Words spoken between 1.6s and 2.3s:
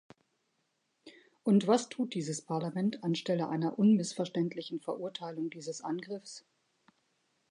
was tut